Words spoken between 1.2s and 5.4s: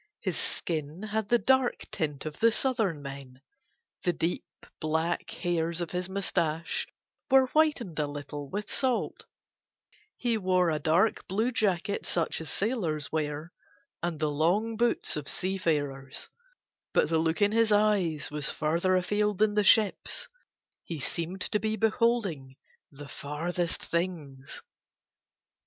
the dark tint of the southern men: the deep black